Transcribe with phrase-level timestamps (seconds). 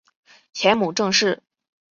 [0.51, 1.43] 前母郑氏。